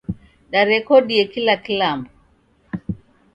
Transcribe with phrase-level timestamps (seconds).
[0.51, 2.09] Darekodie kila kilambo.